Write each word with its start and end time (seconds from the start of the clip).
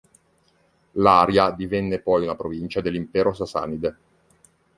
L'Aria 0.93 1.51
divenne 1.51 1.99
poi 1.99 2.23
una 2.23 2.33
provincia 2.35 2.81
dell'Impero 2.81 3.33
Sasanide. 3.33 3.97